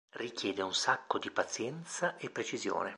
Richiede 0.17 0.63
un 0.63 0.73
sacco 0.73 1.19
di 1.19 1.29
pazienza 1.29 2.17
e 2.17 2.31
precisione. 2.31 2.89